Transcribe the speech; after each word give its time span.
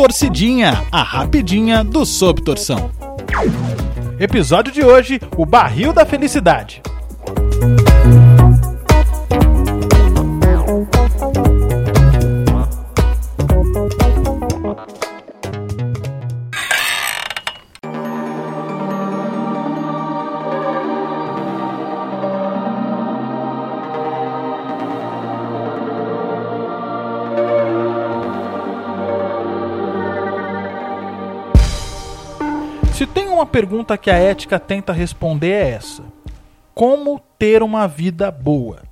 Torcidinha, 0.00 0.82
a 0.90 1.02
rapidinha 1.02 1.84
do 1.84 2.06
Sob 2.06 2.40
Torção. 2.40 2.90
Episódio 4.18 4.72
de 4.72 4.82
hoje: 4.82 5.20
O 5.36 5.44
Barril 5.44 5.92
da 5.92 6.06
Felicidade. 6.06 6.80
Uma 33.40 33.46
pergunta 33.46 33.96
que 33.96 34.10
a 34.10 34.18
ética 34.18 34.60
tenta 34.60 34.92
responder 34.92 35.52
é 35.52 35.70
essa: 35.70 36.02
Como 36.74 37.18
ter 37.38 37.62
uma 37.62 37.88
vida 37.88 38.30
boa? 38.30 38.82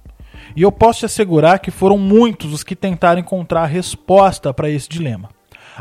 E 0.56 0.62
eu 0.62 0.72
posso 0.72 1.00
te 1.00 1.04
assegurar 1.04 1.58
que 1.58 1.70
foram 1.70 1.98
muitos 1.98 2.54
os 2.54 2.64
que 2.64 2.74
tentaram 2.74 3.20
encontrar 3.20 3.64
a 3.64 3.66
resposta 3.66 4.54
para 4.54 4.70
esse 4.70 4.88
dilema. 4.88 5.28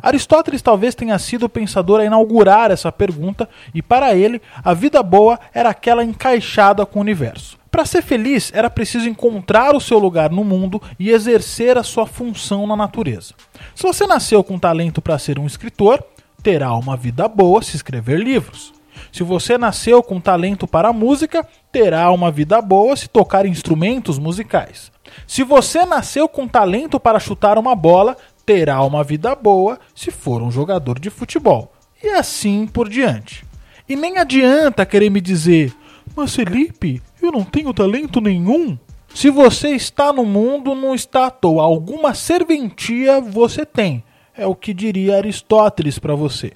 Aristóteles 0.04 0.62
talvez 0.62 0.96
tenha 0.96 1.18
sido 1.18 1.44
o 1.44 1.50
pensador 1.50 2.02
a 2.02 2.06
inaugurar 2.06 2.70
essa 2.70 2.92
pergunta, 2.92 3.48
e 3.74 3.82
para 3.82 4.14
ele, 4.14 4.42
a 4.62 4.74
vida 4.74 5.02
boa 5.02 5.40
era 5.54 5.70
aquela 5.70 6.04
encaixada 6.04 6.86
com 6.86 7.00
o 7.00 7.04
universo. 7.04 7.58
Para 7.72 7.86
ser 7.86 8.02
feliz, 8.02 8.52
era 8.54 8.70
preciso 8.70 9.08
encontrar 9.08 9.78
o 9.78 9.80
seu 9.80 9.98
lugar 9.98 10.30
no 10.30 10.44
mundo 10.44 10.82
e 11.00 11.10
exercer 11.10 11.78
a 11.78 11.84
sua 11.84 12.06
função 12.06 12.68
na 12.68 12.76
natureza. 12.76 13.34
Se 13.74 13.84
você 13.84 14.06
nasceu 14.06 14.44
com 14.44 14.60
talento 14.60 15.02
para 15.02 15.18
ser 15.18 15.40
um 15.40 15.46
escritor, 15.48 16.04
terá 16.48 16.74
uma 16.76 16.96
vida 16.96 17.28
boa 17.28 17.62
se 17.62 17.76
escrever 17.76 18.22
livros. 18.22 18.74
Se 19.12 19.22
você 19.22 19.58
nasceu 19.58 20.02
com 20.02 20.18
talento 20.18 20.66
para 20.66 20.88
a 20.88 20.94
música, 20.94 21.46
terá 21.74 22.10
uma 22.10 22.32
vida 22.32 22.62
boa 22.62 22.96
se 22.96 23.10
tocar 23.10 23.46
instrumentos 23.46 24.18
musicais. 24.18 24.90
Se 25.28 25.44
você 25.44 25.86
nasceu 25.86 26.26
com 26.30 26.48
talento 26.48 27.02
para 27.02 27.20
chutar 27.20 27.58
uma 27.58 27.76
bola, 27.76 28.16
terá 28.46 28.82
uma 28.82 29.04
vida 29.04 29.36
boa 29.36 29.78
se 29.94 30.10
for 30.10 30.42
um 30.42 30.50
jogador 30.50 31.00
de 31.00 31.10
futebol. 31.10 31.74
E 32.02 32.12
assim 32.12 32.66
por 32.66 32.88
diante. 32.88 33.44
E 33.90 33.98
nem 33.98 34.18
adianta 34.18 34.86
querer 34.86 35.10
me 35.10 35.20
dizer, 35.20 35.76
mas 36.16 36.34
Felipe, 36.34 37.02
eu 37.22 37.30
não 37.30 37.44
tenho 37.44 37.74
talento 37.74 38.22
nenhum. 38.22 38.78
Se 39.14 39.30
você 39.30 39.72
está 39.72 40.14
no 40.14 40.24
mundo, 40.24 40.74
não 40.74 40.96
está 40.96 41.28
à 41.28 41.30
toa. 41.30 41.64
Alguma 41.64 42.14
serventia 42.14 43.20
você 43.20 43.66
tem. 43.66 44.02
É 44.38 44.46
o 44.46 44.54
que 44.54 44.72
diria 44.72 45.18
Aristóteles 45.18 45.98
para 45.98 46.14
você. 46.14 46.54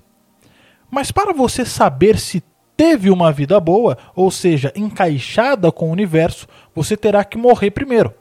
Mas 0.90 1.12
para 1.12 1.34
você 1.34 1.66
saber 1.66 2.20
se 2.20 2.44
teve 2.78 3.10
uma 3.10 3.32
vida 3.32 3.60
boa, 3.60 3.98
ou 4.16 4.30
seja, 4.30 4.72
encaixada 4.76 5.72
com 5.72 5.90
o 5.90 5.92
universo, 5.92 6.48
você 6.76 6.96
terá 6.96 7.24
que 7.24 7.40
morrer 7.40 7.72
primeiro. 7.72 8.14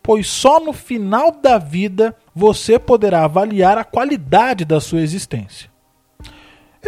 Pois 0.00 0.28
só 0.28 0.60
no 0.60 0.72
final 0.72 1.32
da 1.32 1.58
vida 1.58 2.14
você 2.32 2.78
poderá 2.78 3.24
avaliar 3.24 3.76
a 3.76 3.82
qualidade 3.82 4.64
da 4.64 4.80
sua 4.80 5.00
existência. 5.00 5.68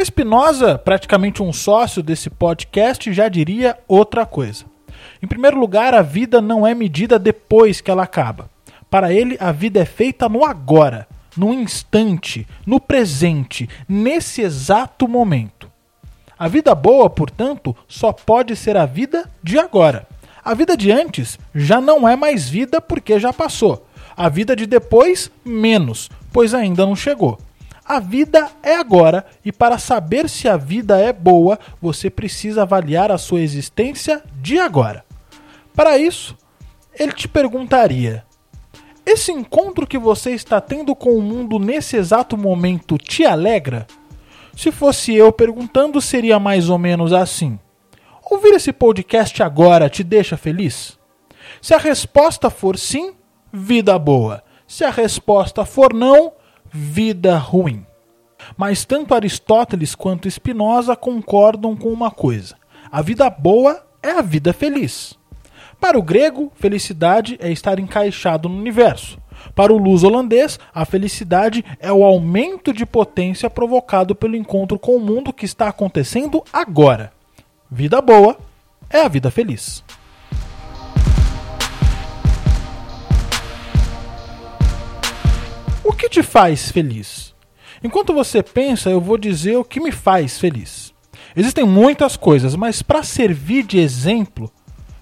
Spinoza, 0.05 0.79
praticamente 0.79 1.43
um 1.43 1.53
sócio 1.53 2.01
desse 2.01 2.31
podcast, 2.31 3.13
já 3.13 3.29
diria 3.29 3.77
outra 3.89 4.25
coisa. 4.25 4.67
Em 5.21 5.27
primeiro 5.27 5.59
lugar, 5.59 5.95
a 5.95 6.03
vida 6.03 6.41
não 6.41 6.65
é 6.65 6.75
medida 6.75 7.19
depois 7.19 7.81
que 7.81 7.91
ela 7.91 8.05
acaba. 8.05 8.49
Para 8.89 9.13
ele, 9.13 9.37
a 9.41 9.51
vida 9.51 9.81
é 9.81 9.85
feita 9.85 10.29
no 10.29 10.45
agora 10.45 11.09
no 11.37 11.53
instante, 11.53 12.47
no 12.67 12.81
presente, 12.81 13.69
nesse 13.89 14.43
exato 14.43 15.07
momento. 15.09 15.71
A 16.39 16.49
vida 16.49 16.75
boa, 16.75 17.11
portanto, 17.11 17.77
só 17.87 18.13
pode 18.13 18.57
ser 18.57 18.77
a 18.77 18.87
vida 18.87 19.31
de 19.43 19.59
agora. 19.59 20.07
A 20.43 20.55
vida 20.55 20.77
de 20.77 20.91
antes 20.91 21.39
já 21.55 21.81
não 21.81 22.09
é 22.09 22.17
mais 22.17 22.49
vida 22.49 22.81
porque 22.81 23.21
já 23.21 23.33
passou. 23.33 23.87
A 24.17 24.29
vida 24.29 24.57
de 24.57 24.67
depois, 24.67 25.31
menos, 25.45 26.11
pois 26.33 26.55
ainda 26.55 26.87
não 26.87 26.97
chegou. 26.97 27.39
A 27.85 27.99
vida 27.99 28.49
é 28.63 28.77
agora 28.77 29.27
e 29.45 29.51
para 29.51 29.77
saber 29.77 30.29
se 30.29 30.49
a 30.49 30.57
vida 30.57 30.99
é 30.99 31.13
boa, 31.13 31.59
você 31.83 32.09
precisa 32.09 32.63
avaliar 32.63 33.11
a 33.11 33.19
sua 33.19 33.41
existência 33.41 34.23
de 34.41 34.59
agora. 34.59 35.05
Para 35.75 35.99
isso, 35.99 36.37
ele 36.95 37.13
te 37.13 37.27
perguntaria: 37.27 38.25
esse 39.11 39.33
encontro 39.33 39.87
que 39.87 39.99
você 39.99 40.31
está 40.31 40.61
tendo 40.61 40.95
com 40.95 41.17
o 41.17 41.23
mundo 41.23 41.59
nesse 41.59 41.97
exato 41.97 42.37
momento 42.37 42.97
te 42.97 43.25
alegra? 43.25 43.87
Se 44.57 44.71
fosse 44.71 45.15
eu 45.15 45.33
perguntando, 45.33 46.01
seria 46.01 46.39
mais 46.39 46.69
ou 46.69 46.79
menos 46.79 47.13
assim: 47.13 47.59
Ouvir 48.31 48.55
esse 48.55 48.73
podcast 48.73 49.43
agora 49.43 49.89
te 49.89 50.05
deixa 50.05 50.37
feliz? 50.37 50.99
Se 51.61 51.75
a 51.75 51.79
resposta 51.79 52.49
for 52.49 52.79
sim, 52.79 53.15
vida 53.53 53.99
boa. 53.99 54.43
Se 54.67 54.85
a 54.85 54.91
resposta 54.91 55.65
for 55.65 55.93
não, 55.93 56.33
vida 56.71 57.37
ruim. 57.37 57.85
Mas 58.57 58.85
tanto 58.85 59.15
Aristóteles 59.15 59.95
quanto 59.95 60.31
Spinoza 60.31 60.95
concordam 60.95 61.77
com 61.77 61.89
uma 61.89 62.11
coisa: 62.11 62.57
a 62.91 63.03
vida 63.03 63.29
boa 63.29 63.85
é 64.03 64.13
a 64.13 64.23
vida 64.23 64.53
feliz. 64.53 65.19
Para 65.81 65.99
o 65.99 66.03
grego, 66.03 66.53
felicidade 66.57 67.39
é 67.41 67.51
estar 67.51 67.79
encaixado 67.81 68.51
no 68.51 68.59
universo. 68.59 69.19
Para 69.55 69.73
o 69.73 69.79
luso-holandês, 69.79 70.61
a 70.75 70.85
felicidade 70.85 71.65
é 71.79 71.91
o 71.91 72.05
aumento 72.05 72.71
de 72.71 72.85
potência 72.85 73.49
provocado 73.49 74.15
pelo 74.15 74.37
encontro 74.37 74.79
com 74.79 74.95
o 74.95 75.01
mundo 75.01 75.33
que 75.33 75.47
está 75.47 75.69
acontecendo 75.69 76.45
agora. 76.53 77.11
Vida 77.71 78.03
boa 78.03 78.37
é 78.91 79.01
a 79.01 79.09
vida 79.09 79.31
feliz. 79.31 79.83
O 85.83 85.95
que 85.95 86.11
te 86.11 86.23
faz 86.23 86.71
feliz? 86.71 87.35
Enquanto 87.83 88.13
você 88.13 88.43
pensa, 88.43 88.91
eu 88.91 89.01
vou 89.01 89.17
dizer 89.17 89.57
o 89.57 89.65
que 89.65 89.81
me 89.81 89.91
faz 89.91 90.39
feliz. 90.39 90.93
Existem 91.35 91.65
muitas 91.65 92.19
coisas, 92.19 92.55
mas 92.55 92.83
para 92.83 93.03
servir 93.03 93.63
de 93.63 93.79
exemplo, 93.79 94.53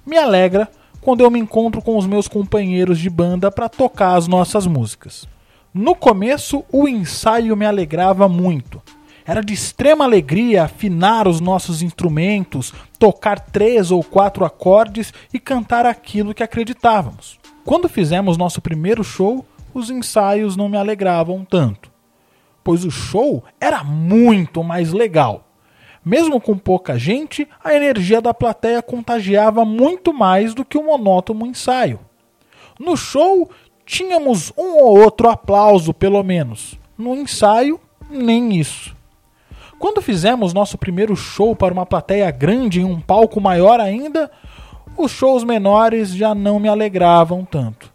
me 0.08 0.16
alegra 0.16 0.68
quando 1.00 1.20
eu 1.20 1.30
me 1.30 1.38
encontro 1.38 1.82
com 1.82 1.96
os 1.96 2.06
meus 2.06 2.26
companheiros 2.26 2.98
de 2.98 3.10
banda 3.10 3.50
para 3.50 3.68
tocar 3.68 4.16
as 4.16 4.26
nossas 4.26 4.66
músicas. 4.66 5.28
No 5.72 5.94
começo, 5.94 6.64
o 6.72 6.88
ensaio 6.88 7.54
me 7.54 7.66
alegrava 7.66 8.28
muito. 8.28 8.82
Era 9.26 9.42
de 9.42 9.52
extrema 9.52 10.06
alegria 10.06 10.64
afinar 10.64 11.28
os 11.28 11.40
nossos 11.40 11.82
instrumentos, 11.82 12.72
tocar 12.98 13.38
três 13.38 13.90
ou 13.90 14.02
quatro 14.02 14.44
acordes 14.44 15.12
e 15.32 15.38
cantar 15.38 15.84
aquilo 15.84 16.32
que 16.32 16.42
acreditávamos. 16.42 17.38
Quando 17.64 17.88
fizemos 17.88 18.38
nosso 18.38 18.62
primeiro 18.62 19.04
show, 19.04 19.44
os 19.74 19.90
ensaios 19.90 20.56
não 20.56 20.70
me 20.70 20.78
alegravam 20.78 21.44
tanto, 21.44 21.90
pois 22.64 22.84
o 22.84 22.90
show 22.90 23.44
era 23.60 23.84
muito 23.84 24.64
mais 24.64 24.94
legal. 24.94 25.47
Mesmo 26.04 26.40
com 26.40 26.56
pouca 26.56 26.98
gente, 26.98 27.46
a 27.62 27.74
energia 27.74 28.20
da 28.20 28.32
plateia 28.32 28.82
contagiava 28.82 29.64
muito 29.64 30.12
mais 30.12 30.54
do 30.54 30.64
que 30.64 30.78
o 30.78 30.84
monótono 30.84 31.46
ensaio. 31.46 32.00
No 32.78 32.96
show, 32.96 33.50
tínhamos 33.84 34.52
um 34.56 34.78
ou 34.82 34.98
outro 35.00 35.28
aplauso, 35.28 35.92
pelo 35.92 36.22
menos. 36.22 36.78
No 36.96 37.14
ensaio, 37.14 37.80
nem 38.10 38.56
isso. 38.56 38.96
Quando 39.78 40.02
fizemos 40.02 40.52
nosso 40.52 40.76
primeiro 40.76 41.14
show 41.14 41.54
para 41.54 41.72
uma 41.72 41.86
plateia 41.86 42.30
grande 42.30 42.80
em 42.80 42.84
um 42.84 43.00
palco 43.00 43.40
maior 43.40 43.80
ainda, 43.80 44.30
os 44.96 45.12
shows 45.12 45.44
menores 45.44 46.10
já 46.10 46.34
não 46.34 46.58
me 46.58 46.68
alegravam 46.68 47.44
tanto. 47.44 47.92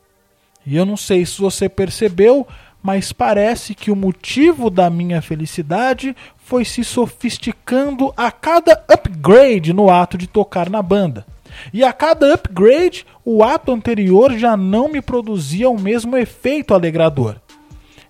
E 0.66 0.78
eu 0.78 0.86
não 0.86 0.96
sei 0.96 1.26
se 1.26 1.42
você 1.42 1.68
percebeu, 1.68 2.48
mas 2.84 3.14
parece 3.14 3.74
que 3.74 3.90
o 3.90 3.96
motivo 3.96 4.70
da 4.70 4.90
minha 4.90 5.22
felicidade 5.22 6.14
foi 6.36 6.66
se 6.66 6.84
sofisticando 6.84 8.14
a 8.18 8.30
cada 8.30 8.84
upgrade 8.90 9.72
no 9.72 9.90
ato 9.90 10.18
de 10.18 10.28
tocar 10.28 10.70
na 10.70 10.82
banda. 10.82 11.26
E 11.72 11.84
a 11.84 11.94
cada 11.94 12.34
upgrade, 12.34 13.06
o 13.24 13.42
ato 13.42 13.72
anterior 13.72 14.38
já 14.38 14.58
não 14.58 14.90
me 14.90 15.02
produzia 15.02 15.70
o 15.70 15.80
mesmo 15.80 16.18
efeito 16.18 16.74
alegrador. 16.74 17.38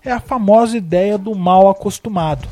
É 0.04 0.10
a 0.10 0.20
famosa 0.20 0.76
ideia 0.76 1.16
do 1.16 1.34
mal 1.34 1.68
acostumado. 1.68 2.48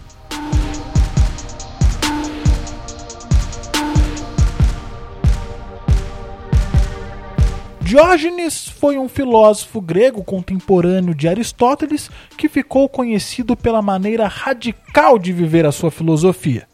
Diógenes 7.92 8.66
foi 8.66 8.96
um 8.96 9.06
filósofo 9.06 9.78
grego 9.78 10.24
contemporâneo 10.24 11.14
de 11.14 11.28
Aristóteles 11.28 12.10
que 12.38 12.48
ficou 12.48 12.88
conhecido 12.88 13.54
pela 13.54 13.82
maneira 13.82 14.26
radical 14.26 15.18
de 15.18 15.30
viver 15.30 15.66
a 15.66 15.72
sua 15.72 15.90
filosofia. 15.90 16.66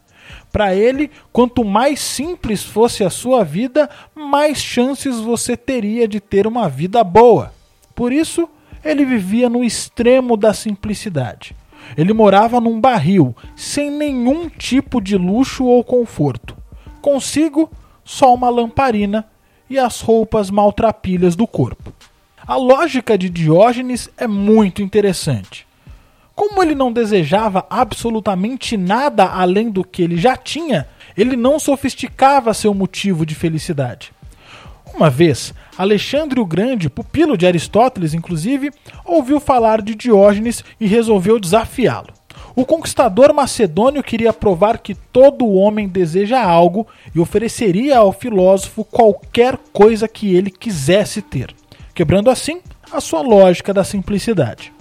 Para 0.49 0.73
ele, 0.73 1.11
quanto 1.33 1.65
mais 1.65 1.99
simples 1.99 2.63
fosse 2.63 3.03
a 3.03 3.09
sua 3.09 3.43
vida, 3.43 3.89
mais 4.15 4.59
chances 4.59 5.19
você 5.19 5.57
teria 5.57 6.07
de 6.07 6.21
ter 6.21 6.47
uma 6.47 6.69
vida 6.69 7.03
boa. 7.03 7.53
Por 7.93 8.13
isso, 8.13 8.47
ele 8.81 9.03
vivia 9.03 9.49
no 9.49 9.61
extremo 9.61 10.37
da 10.37 10.53
simplicidade. 10.53 11.53
Ele 11.97 12.13
morava 12.13 12.61
num 12.61 12.79
barril, 12.79 13.35
sem 13.57 13.91
nenhum 13.91 14.47
tipo 14.47 15.01
de 15.01 15.17
luxo 15.17 15.65
ou 15.65 15.83
conforto. 15.83 16.55
Consigo, 17.01 17.69
só 18.05 18.33
uma 18.33 18.49
lamparina 18.49 19.27
e 19.69 19.77
as 19.77 20.01
roupas 20.01 20.49
maltrapilhas 20.49 21.35
do 21.35 21.45
corpo. 21.45 21.93
A 22.45 22.55
lógica 22.55 23.17
de 23.17 23.29
Diógenes 23.29 24.09
é 24.17 24.27
muito 24.27 24.81
interessante. 24.81 25.67
Como 26.35 26.63
ele 26.63 26.73
não 26.73 26.91
desejava 26.91 27.65
absolutamente 27.69 28.77
nada 28.77 29.25
além 29.25 29.69
do 29.69 29.83
que 29.83 30.01
ele 30.01 30.17
já 30.17 30.35
tinha, 30.35 30.87
ele 31.15 31.35
não 31.35 31.59
sofisticava 31.59 32.53
seu 32.53 32.73
motivo 32.73 33.25
de 33.25 33.35
felicidade. 33.35 34.11
Uma 34.95 35.09
vez, 35.09 35.53
Alexandre 35.77 36.39
o 36.39 36.45
Grande, 36.45 36.89
pupilo 36.89 37.37
de 37.37 37.45
Aristóteles 37.45 38.13
inclusive, 38.13 38.71
ouviu 39.05 39.39
falar 39.39 39.81
de 39.81 39.93
Diógenes 39.93 40.63
e 40.79 40.87
resolveu 40.87 41.39
desafiá-lo. 41.39 42.18
O 42.59 42.65
conquistador 42.65 43.31
macedônio 43.33 44.03
queria 44.03 44.33
provar 44.33 44.79
que 44.79 44.93
todo 44.93 45.47
homem 45.47 45.87
deseja 45.87 46.43
algo 46.43 46.85
e 47.15 47.19
ofereceria 47.19 47.97
ao 47.97 48.11
filósofo 48.11 48.83
qualquer 48.83 49.57
coisa 49.71 50.09
que 50.09 50.35
ele 50.35 50.51
quisesse 50.51 51.21
ter 51.21 51.55
quebrando 51.99 52.29
assim 52.29 52.61
a 52.91 53.01
sua 53.01 53.21
lógica 53.21 53.73
da 53.73 53.83
simplicidade. 53.83 54.73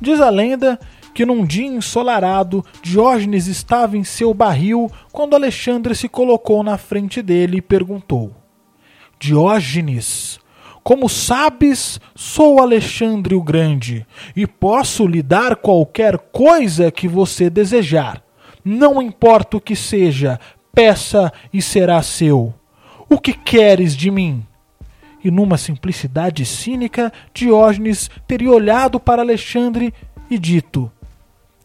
Diz 0.00 0.20
a 0.20 0.30
lenda 0.30 0.78
que 1.14 1.26
num 1.26 1.44
dia 1.44 1.66
ensolarado, 1.66 2.62
Diógenes 2.82 3.46
estava 3.46 3.96
em 3.96 4.04
seu 4.04 4.34
barril 4.34 4.90
quando 5.10 5.34
Alexandre 5.34 5.94
se 5.94 6.10
colocou 6.10 6.62
na 6.62 6.76
frente 6.76 7.22
dele 7.22 7.58
e 7.58 7.62
perguntou: 7.62 8.30
Diógenes, 9.18 10.38
como 10.82 11.08
sabes, 11.08 12.00
sou 12.14 12.60
Alexandre 12.60 13.34
o 13.34 13.42
Grande 13.42 14.06
e 14.34 14.46
posso 14.46 15.06
lhe 15.06 15.22
dar 15.22 15.56
qualquer 15.56 16.18
coisa 16.18 16.90
que 16.90 17.06
você 17.06 17.48
desejar. 17.48 18.22
Não 18.64 19.00
importa 19.00 19.56
o 19.56 19.60
que 19.60 19.76
seja, 19.76 20.38
peça 20.74 21.32
e 21.52 21.60
será 21.60 22.02
seu. 22.02 22.54
O 23.08 23.18
que 23.18 23.32
queres 23.32 23.96
de 23.96 24.10
mim? 24.10 24.44
e 25.24 25.30
numa 25.30 25.56
simplicidade 25.56 26.44
cínica, 26.44 27.12
Diógenes 27.32 28.10
teria 28.26 28.50
olhado 28.50 28.98
para 28.98 29.22
Alexandre 29.22 29.94
e 30.28 30.38
dito: 30.38 30.90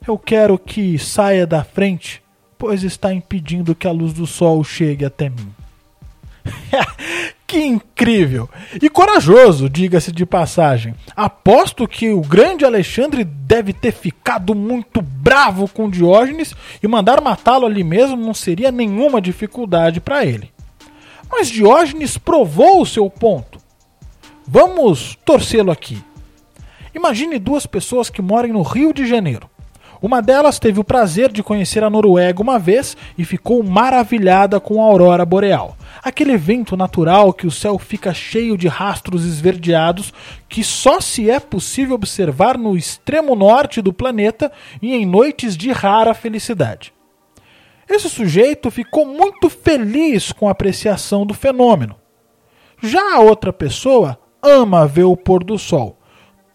Eu 0.05 0.17
quero 0.17 0.57
que 0.57 0.97
saia 0.99 1.47
da 1.47 1.63
frente, 1.63 2.21
pois 2.57 2.83
está 2.83 3.13
impedindo 3.13 3.75
que 3.75 3.87
a 3.87 3.91
luz 3.91 4.13
do 4.13 4.27
sol 4.27 4.63
chegue 4.63 5.05
até 5.05 5.29
mim. 5.29 5.53
que 7.47 7.63
incrível! 7.63 8.49
E 8.81 8.89
corajoso, 8.89 9.69
diga-se 9.69 10.11
de 10.11 10.25
passagem. 10.25 10.93
Aposto 11.15 11.87
que 11.87 12.09
o 12.09 12.19
grande 12.19 12.65
Alexandre 12.65 13.23
deve 13.23 13.71
ter 13.71 13.93
ficado 13.93 14.53
muito 14.53 15.01
bravo 15.01 15.67
com 15.69 15.89
Diógenes 15.89 16.53
e 16.83 16.87
mandar 16.87 17.21
matá-lo 17.21 17.65
ali 17.65 17.85
mesmo 17.85 18.17
não 18.17 18.33
seria 18.33 18.69
nenhuma 18.69 19.21
dificuldade 19.21 20.01
para 20.01 20.25
ele. 20.25 20.51
Mas 21.31 21.47
Diógenes 21.47 22.17
provou 22.17 22.81
o 22.81 22.85
seu 22.85 23.09
ponto. 23.09 23.59
Vamos 24.45 25.17
torcê-lo 25.23 25.71
aqui. 25.71 26.03
Imagine 26.93 27.39
duas 27.39 27.65
pessoas 27.65 28.09
que 28.09 28.21
moram 28.21 28.49
no 28.49 28.61
Rio 28.61 28.93
de 28.93 29.05
Janeiro. 29.05 29.49
Uma 30.01 30.21
delas 30.21 30.59
teve 30.59 30.79
o 30.79 30.83
prazer 30.83 31.31
de 31.31 31.41
conhecer 31.41 31.83
a 31.83 31.89
Noruega 31.89 32.41
uma 32.41 32.59
vez 32.59 32.95
e 33.17 33.25
ficou 33.25 33.63
maravilhada 33.63 34.59
com 34.59 34.81
a 34.81 34.85
aurora 34.85 35.25
boreal. 35.25 35.75
Aquele 36.03 36.33
evento 36.33 36.77
natural 36.77 37.33
que 37.33 37.47
o 37.47 37.51
céu 37.51 37.79
fica 37.79 38.13
cheio 38.13 38.57
de 38.57 38.67
rastros 38.67 39.25
esverdeados 39.25 40.13
que 40.47 40.63
só 40.63 41.01
se 41.01 41.29
é 41.29 41.39
possível 41.39 41.95
observar 41.95 42.57
no 42.57 42.77
extremo 42.77 43.35
norte 43.35 43.81
do 43.81 43.91
planeta 43.91 44.51
e 44.81 44.93
em 44.93 45.05
noites 45.05 45.57
de 45.57 45.71
rara 45.71 46.13
felicidade. 46.13 46.93
Esse 47.89 48.09
sujeito 48.09 48.69
ficou 48.69 49.05
muito 49.05 49.49
feliz 49.49 50.31
com 50.31 50.47
a 50.47 50.51
apreciação 50.51 51.25
do 51.25 51.33
fenômeno. 51.33 51.95
Já 52.81 53.15
a 53.15 53.19
outra 53.19 53.51
pessoa 53.51 54.19
ama 54.43 54.85
ver 54.85 55.05
o 55.05 55.17
pôr 55.17 55.43
do 55.43 55.57
sol. 55.57 55.96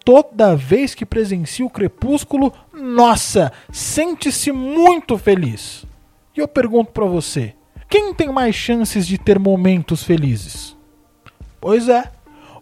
Toda 0.05 0.55
vez 0.55 0.93
que 0.93 1.05
presencia 1.05 1.65
o 1.65 1.69
crepúsculo, 1.69 2.53
nossa, 2.73 3.51
sente-se 3.71 4.51
muito 4.51 5.17
feliz. 5.17 5.85
E 6.35 6.39
eu 6.39 6.47
pergunto 6.47 6.91
para 6.91 7.05
você, 7.05 7.53
quem 7.89 8.13
tem 8.13 8.29
mais 8.29 8.55
chances 8.55 9.07
de 9.07 9.17
ter 9.17 9.39
momentos 9.39 10.03
felizes? 10.03 10.75
Pois 11.61 11.87
é, 11.87 12.11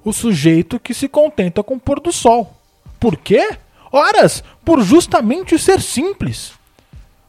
o 0.04 0.14
sujeito 0.14 0.80
que 0.80 0.94
se 0.94 1.08
contenta 1.08 1.64
com 1.64 1.76
o 1.76 1.80
pôr 1.80 2.00
do 2.00 2.12
sol. 2.12 2.54
Por 3.00 3.18
quê? 3.18 3.58
Horas, 3.92 4.44
por 4.64 4.82
justamente 4.82 5.58
ser 5.58 5.82
simples. 5.82 6.54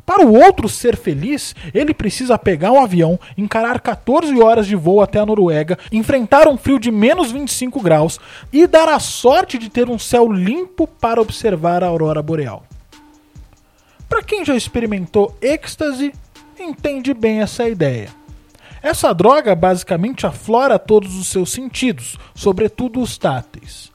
Para 0.04 0.26
o 0.26 0.34
outro 0.34 0.68
ser 0.68 0.96
feliz, 0.96 1.54
ele 1.72 1.94
precisa 1.94 2.36
pegar 2.36 2.72
um 2.72 2.82
avião, 2.82 3.18
encarar 3.38 3.80
14 3.80 4.40
horas 4.40 4.66
de 4.66 4.74
voo 4.74 5.00
até 5.00 5.20
a 5.20 5.26
Noruega, 5.26 5.78
enfrentar 5.92 6.48
um 6.48 6.56
frio 6.56 6.78
de 6.78 6.90
menos 6.90 7.30
25 7.30 7.80
graus 7.80 8.18
e 8.52 8.66
dar 8.66 8.88
a 8.88 8.98
sorte 8.98 9.58
de 9.58 9.68
ter 9.70 9.88
um 9.88 9.98
céu 9.98 10.30
limpo 10.30 10.86
para 10.86 11.20
observar 11.20 11.84
a 11.84 11.86
aurora 11.86 12.20
boreal. 12.20 12.64
Para 14.08 14.22
quem 14.22 14.44
já 14.44 14.56
experimentou 14.56 15.34
êxtase, 15.40 16.12
entende 16.58 17.14
bem 17.14 17.40
essa 17.40 17.68
ideia. 17.68 18.08
Essa 18.82 19.14
droga 19.14 19.54
basicamente 19.54 20.26
aflora 20.26 20.78
todos 20.78 21.16
os 21.16 21.28
seus 21.28 21.52
sentidos, 21.52 22.18
sobretudo 22.34 23.00
os 23.00 23.16
táteis. 23.16 23.92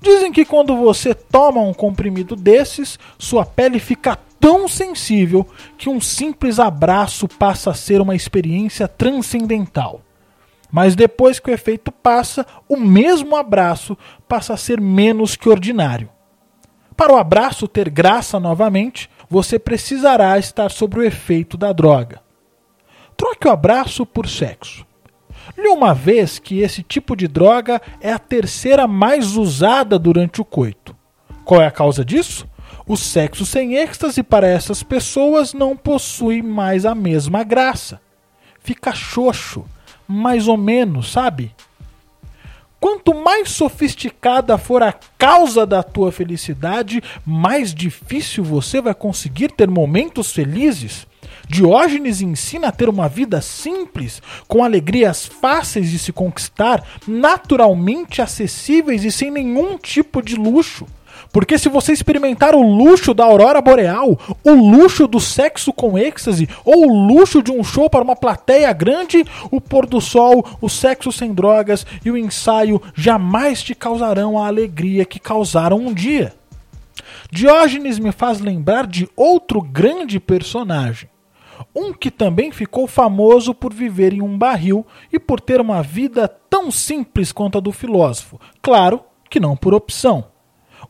Dizem 0.00 0.32
que 0.32 0.44
quando 0.44 0.76
você 0.76 1.14
toma 1.14 1.60
um 1.62 1.72
comprimido 1.72 2.34
desses, 2.34 2.98
sua 3.16 3.46
pele 3.46 3.78
fica 3.78 4.18
tão 4.44 4.68
sensível 4.68 5.46
que 5.78 5.88
um 5.88 5.98
simples 5.98 6.58
abraço 6.58 7.26
passa 7.26 7.70
a 7.70 7.74
ser 7.74 8.02
uma 8.02 8.14
experiência 8.14 8.86
transcendental. 8.86 10.02
Mas 10.70 10.94
depois 10.94 11.40
que 11.40 11.50
o 11.50 11.54
efeito 11.54 11.90
passa, 11.90 12.44
o 12.68 12.76
mesmo 12.76 13.36
abraço 13.36 13.96
passa 14.28 14.52
a 14.52 14.58
ser 14.58 14.82
menos 14.82 15.34
que 15.34 15.48
ordinário. 15.48 16.10
Para 16.94 17.14
o 17.14 17.16
abraço 17.16 17.66
ter 17.66 17.88
graça 17.88 18.38
novamente, 18.38 19.08
você 19.30 19.58
precisará 19.58 20.38
estar 20.38 20.70
sob 20.70 20.98
o 20.98 21.02
efeito 21.02 21.56
da 21.56 21.72
droga. 21.72 22.20
Troque 23.16 23.48
o 23.48 23.50
abraço 23.50 24.04
por 24.04 24.28
sexo. 24.28 24.84
Li 25.56 25.68
uma 25.68 25.94
vez 25.94 26.38
que 26.38 26.60
esse 26.60 26.82
tipo 26.82 27.16
de 27.16 27.26
droga 27.26 27.80
é 27.98 28.12
a 28.12 28.18
terceira 28.18 28.86
mais 28.86 29.36
usada 29.38 29.98
durante 29.98 30.42
o 30.42 30.44
coito. 30.44 30.94
Qual 31.46 31.62
é 31.62 31.66
a 31.66 31.70
causa 31.70 32.04
disso? 32.04 32.46
O 32.86 32.98
sexo 32.98 33.46
sem 33.46 33.76
êxtase 33.76 34.22
para 34.22 34.46
essas 34.46 34.82
pessoas 34.82 35.54
não 35.54 35.74
possui 35.74 36.42
mais 36.42 36.84
a 36.84 36.94
mesma 36.94 37.42
graça. 37.42 37.98
Fica 38.60 38.92
xoxo, 38.92 39.64
mais 40.06 40.48
ou 40.48 40.58
menos, 40.58 41.10
sabe? 41.10 41.54
Quanto 42.78 43.14
mais 43.14 43.48
sofisticada 43.48 44.58
for 44.58 44.82
a 44.82 44.92
causa 45.16 45.64
da 45.64 45.82
tua 45.82 46.12
felicidade, 46.12 47.02
mais 47.24 47.74
difícil 47.74 48.44
você 48.44 48.82
vai 48.82 48.94
conseguir 48.94 49.50
ter 49.52 49.70
momentos 49.70 50.30
felizes. 50.30 51.06
Diógenes 51.48 52.20
ensina 52.20 52.68
a 52.68 52.72
ter 52.72 52.90
uma 52.90 53.08
vida 53.08 53.40
simples, 53.40 54.20
com 54.46 54.62
alegrias 54.62 55.24
fáceis 55.24 55.90
de 55.90 55.98
se 55.98 56.12
conquistar, 56.12 56.86
naturalmente 57.08 58.20
acessíveis 58.20 59.04
e 59.04 59.10
sem 59.10 59.30
nenhum 59.30 59.78
tipo 59.78 60.20
de 60.20 60.36
luxo. 60.36 60.86
Porque 61.34 61.58
se 61.58 61.68
você 61.68 61.92
experimentar 61.92 62.54
o 62.54 62.62
luxo 62.62 63.12
da 63.12 63.24
aurora 63.24 63.60
boreal, 63.60 64.16
o 64.44 64.52
luxo 64.52 65.08
do 65.08 65.18
sexo 65.18 65.72
com 65.72 65.98
êxtase, 65.98 66.48
ou 66.64 66.86
o 66.86 67.06
luxo 67.08 67.42
de 67.42 67.50
um 67.50 67.64
show 67.64 67.90
para 67.90 68.04
uma 68.04 68.14
plateia 68.14 68.72
grande, 68.72 69.24
o 69.50 69.60
pôr 69.60 69.84
do 69.84 70.00
sol, 70.00 70.46
o 70.60 70.68
sexo 70.68 71.10
sem 71.10 71.34
drogas 71.34 71.84
e 72.04 72.10
o 72.12 72.16
ensaio 72.16 72.80
jamais 72.94 73.64
te 73.64 73.74
causarão 73.74 74.38
a 74.38 74.46
alegria 74.46 75.04
que 75.04 75.18
causaram 75.18 75.78
um 75.78 75.92
dia. 75.92 76.32
Diógenes 77.32 77.98
me 77.98 78.12
faz 78.12 78.38
lembrar 78.38 78.86
de 78.86 79.08
outro 79.16 79.60
grande 79.60 80.20
personagem. 80.20 81.10
Um 81.74 81.92
que 81.92 82.12
também 82.12 82.52
ficou 82.52 82.86
famoso 82.86 83.52
por 83.52 83.74
viver 83.74 84.12
em 84.12 84.22
um 84.22 84.38
barril 84.38 84.86
e 85.12 85.18
por 85.18 85.40
ter 85.40 85.60
uma 85.60 85.82
vida 85.82 86.28
tão 86.28 86.70
simples 86.70 87.32
quanto 87.32 87.58
a 87.58 87.60
do 87.60 87.72
filósofo. 87.72 88.40
Claro 88.62 89.00
que 89.28 89.40
não 89.40 89.56
por 89.56 89.74
opção. 89.74 90.32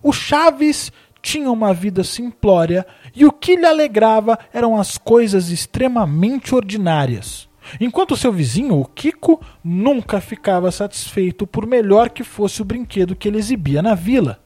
O 0.05 0.13
Chaves 0.13 0.93
tinha 1.23 1.51
uma 1.51 1.73
vida 1.73 2.05
simplória 2.05 2.87
e 3.17 3.25
o 3.25 3.33
que 3.33 3.57
lhe 3.57 3.65
alegrava 3.65 4.39
eram 4.53 4.79
as 4.79 4.99
coisas 4.99 5.49
extremamente 5.49 6.55
ordinárias. 6.55 7.49
Enquanto 7.81 8.15
seu 8.15 8.31
vizinho, 8.31 8.79
o 8.79 8.85
Kiko, 8.85 9.41
nunca 9.65 10.21
ficava 10.21 10.71
satisfeito 10.71 11.47
por 11.47 11.67
melhor 11.67 12.11
que 12.11 12.23
fosse 12.23 12.61
o 12.61 12.67
brinquedo 12.67 13.17
que 13.17 13.27
ele 13.27 13.39
exibia 13.39 13.81
na 13.81 13.95
vila. 13.95 14.39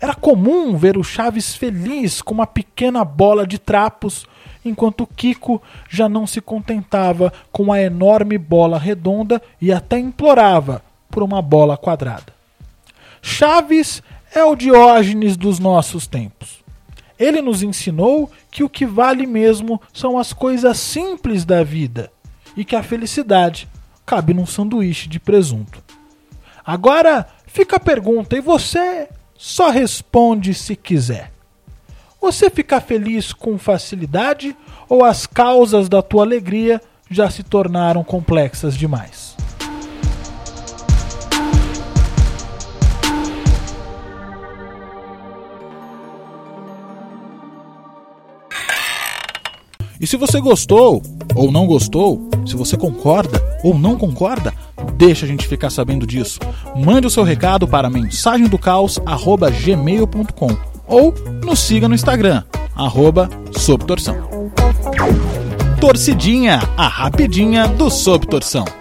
Era 0.00 0.14
comum 0.14 0.74
ver 0.78 0.96
o 0.96 1.04
Chaves 1.04 1.54
feliz 1.54 2.22
com 2.22 2.32
uma 2.32 2.46
pequena 2.46 3.04
bola 3.04 3.46
de 3.46 3.58
trapos, 3.58 4.26
enquanto 4.64 5.02
o 5.02 5.06
Kiko 5.06 5.60
já 5.90 6.08
não 6.08 6.26
se 6.26 6.40
contentava 6.40 7.30
com 7.52 7.70
a 7.70 7.78
enorme 7.78 8.38
bola 8.38 8.78
redonda 8.78 9.42
e 9.60 9.70
até 9.70 9.98
implorava 9.98 10.82
por 11.10 11.22
uma 11.22 11.42
bola 11.42 11.76
quadrada. 11.76 12.32
Chaves 13.20 14.02
é 14.34 14.44
o 14.44 14.54
Diógenes 14.54 15.36
dos 15.36 15.58
nossos 15.58 16.06
tempos. 16.06 16.60
Ele 17.18 17.42
nos 17.42 17.62
ensinou 17.62 18.30
que 18.50 18.64
o 18.64 18.68
que 18.68 18.86
vale 18.86 19.26
mesmo 19.26 19.80
são 19.92 20.18
as 20.18 20.32
coisas 20.32 20.78
simples 20.78 21.44
da 21.44 21.62
vida 21.62 22.10
e 22.56 22.64
que 22.64 22.74
a 22.74 22.82
felicidade 22.82 23.68
cabe 24.06 24.32
num 24.32 24.46
sanduíche 24.46 25.08
de 25.08 25.20
presunto. 25.20 25.82
Agora 26.64 27.28
fica 27.46 27.76
a 27.76 27.80
pergunta 27.80 28.36
e 28.36 28.40
você 28.40 29.08
só 29.36 29.70
responde 29.70 30.54
se 30.54 30.74
quiser. 30.76 31.32
Você 32.20 32.50
fica 32.50 32.80
feliz 32.80 33.32
com 33.32 33.58
facilidade 33.58 34.56
ou 34.88 35.04
as 35.04 35.26
causas 35.26 35.88
da 35.88 36.02
tua 36.02 36.22
alegria 36.22 36.80
já 37.10 37.30
se 37.30 37.42
tornaram 37.42 38.04
complexas 38.04 38.76
demais? 38.76 39.39
E 50.00 50.06
se 50.06 50.16
você 50.16 50.40
gostou 50.40 51.02
ou 51.34 51.52
não 51.52 51.66
gostou, 51.66 52.26
se 52.46 52.56
você 52.56 52.74
concorda 52.76 53.38
ou 53.62 53.78
não 53.78 53.98
concorda, 53.98 54.54
deixa 54.96 55.26
a 55.26 55.28
gente 55.28 55.46
ficar 55.46 55.68
sabendo 55.68 56.06
disso. 56.06 56.40
Mande 56.74 57.06
o 57.06 57.10
seu 57.10 57.22
recado 57.22 57.68
para 57.68 57.90
mensagemdocaos@gmail.com 57.90 60.56
ou 60.86 61.12
nos 61.44 61.58
siga 61.58 61.86
no 61.86 61.94
Instagram 61.94 62.42
arroba 62.74 63.28
Torcidinha, 65.80 66.60
a 66.76 66.88
rapidinha 66.88 67.68
do 67.68 67.88
Sob 67.90 68.26
Torção. 68.26 68.79